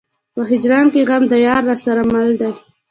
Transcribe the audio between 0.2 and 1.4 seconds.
په هجران کې غم د